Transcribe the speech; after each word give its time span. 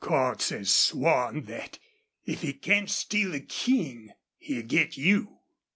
Cordts 0.03 0.49
has 0.49 0.71
sworn 0.71 1.43
thet 1.45 1.77
if 2.25 2.41
he 2.41 2.53
can't 2.53 2.89
steal 2.89 3.33
the 3.33 3.39
King 3.39 4.09
he'll 4.39 4.63
get 4.65 4.97
you." 4.97 5.37